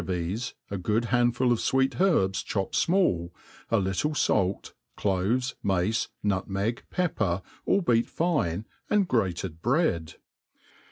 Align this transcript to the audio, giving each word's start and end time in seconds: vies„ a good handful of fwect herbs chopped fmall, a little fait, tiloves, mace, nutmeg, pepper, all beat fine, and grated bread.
vies„ 0.03 0.55
a 0.71 0.79
good 0.79 1.05
handful 1.13 1.51
of 1.51 1.59
fwect 1.59 1.99
herbs 2.01 2.41
chopped 2.41 2.73
fmall, 2.73 3.29
a 3.69 3.77
little 3.77 4.15
fait, 4.15 4.73
tiloves, 4.97 5.53
mace, 5.61 6.07
nutmeg, 6.23 6.83
pepper, 6.89 7.43
all 7.67 7.81
beat 7.81 8.07
fine, 8.09 8.65
and 8.89 9.07
grated 9.07 9.61
bread. 9.61 10.15